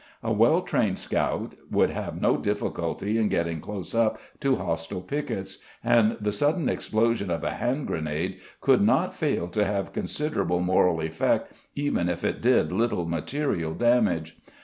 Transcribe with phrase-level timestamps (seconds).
[0.23, 5.63] A well trained scout would have no difficulty in getting close up to hostile piquets,
[5.83, 11.01] and the sudden explosion of a hand grenade could not fail to have considerable moral
[11.01, 14.39] effect even if it did little material damage.